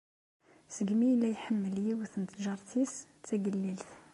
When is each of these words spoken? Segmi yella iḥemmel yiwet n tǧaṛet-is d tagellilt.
Segmi 0.75 1.05
yella 1.07 1.27
iḥemmel 1.33 1.75
yiwet 1.85 2.13
n 2.17 2.23
tǧaṛet-is 2.23 2.93
d 3.19 3.23
tagellilt. 3.27 3.89